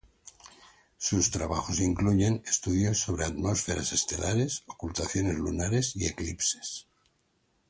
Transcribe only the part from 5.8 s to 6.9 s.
y eclipses.